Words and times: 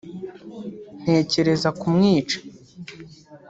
ntekereza 1.01 1.69
kumwica 1.79 2.37